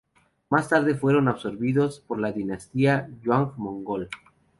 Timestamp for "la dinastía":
2.19-3.07